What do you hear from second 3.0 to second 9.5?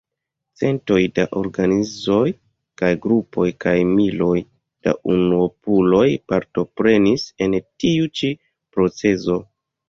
grupoj kaj miloj da unuopuloj partoprenis en tiu ĉi procezo.